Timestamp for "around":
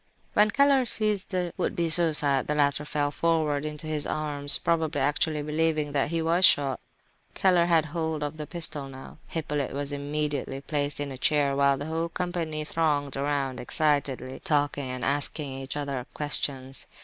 13.15-13.59